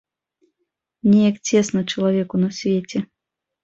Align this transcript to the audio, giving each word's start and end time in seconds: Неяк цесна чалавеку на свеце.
Неяк 1.11 1.37
цесна 1.45 1.79
чалавеку 1.91 2.35
на 2.45 2.49
свеце. 2.65 2.97